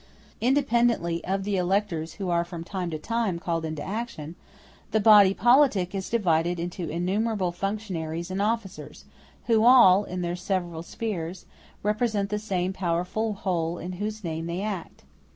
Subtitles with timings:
[0.41, 4.33] Independently of the electors who are from time to time called into action,
[4.89, 9.05] the body politic is divided into innumerable functionaries and officers,
[9.45, 11.45] who all, in their several spheres,
[11.83, 15.03] represent the same powerful whole in whose name they act.